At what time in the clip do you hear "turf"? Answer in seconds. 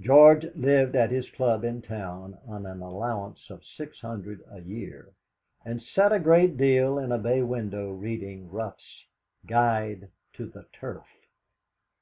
10.72-11.04